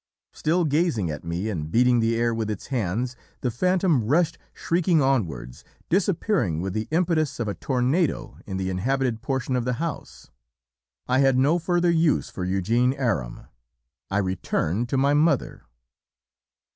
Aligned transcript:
"Still 0.33 0.65
gazing 0.65 1.11
at 1.11 1.23
me 1.23 1.47
and 1.47 1.69
beating 1.69 1.99
the 1.99 2.15
air 2.15 2.33
with 2.33 2.49
its 2.49 2.69
hands, 2.73 3.15
the 3.41 3.51
phantom 3.51 4.03
rushed 4.03 4.39
shrieking 4.51 4.99
onwards, 4.99 5.63
disappearing 5.89 6.59
with 6.59 6.73
the 6.73 6.87
impetus 6.89 7.39
of 7.39 7.47
a 7.47 7.53
tornado 7.53 8.39
in 8.47 8.57
the 8.57 8.71
inhabited 8.71 9.21
portion 9.21 9.55
of 9.55 9.63
the 9.63 9.73
house. 9.73 10.31
"I 11.07 11.19
had 11.19 11.37
no 11.37 11.59
further 11.59 11.91
'use' 11.91 12.31
for 12.31 12.43
'Eugene 12.43 12.93
Aram.' 12.93 13.41
I 14.09 14.17
returned 14.17 14.89
to 14.89 14.97
my 14.97 15.13
mother. 15.13 15.65